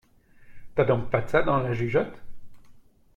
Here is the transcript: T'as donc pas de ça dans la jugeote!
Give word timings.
T'as 0.73 0.83
donc 0.83 1.11
pas 1.11 1.21
de 1.21 1.29
ça 1.29 1.43
dans 1.43 1.59
la 1.59 1.73
jugeote! 1.73 2.19